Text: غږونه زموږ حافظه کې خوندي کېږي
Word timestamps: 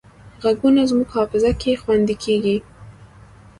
غږونه 0.43 0.81
زموږ 0.89 1.07
حافظه 1.15 1.51
کې 1.61 1.79
خوندي 1.81 2.15
کېږي 2.23 2.57